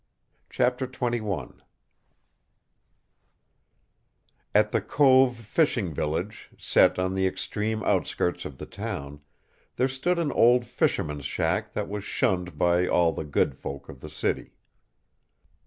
[0.49, 1.59] CHAPTER XXI
[4.55, 9.21] At the cove fishing village, set on the extreme outskirts of the town,
[9.75, 13.99] there stood an old fisherman's shack that was shunned by all the good folk of
[13.99, 14.55] the city.